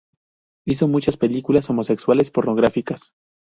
[0.65, 3.13] Hizo muchas películas homosexuales pornográficas.